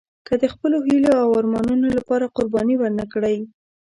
[0.27, 3.37] که د خپلو هیلو او ارمانونو لپاره قرباني ورنه کړئ.